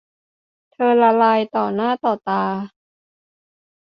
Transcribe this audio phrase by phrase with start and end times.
[0.71, 2.43] เธอละลายต่อหน้าต่อตา